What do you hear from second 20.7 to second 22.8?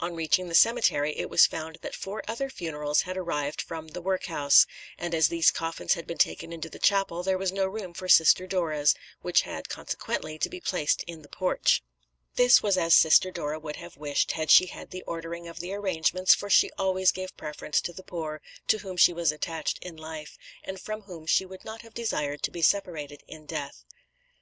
from whom she would not have desired to be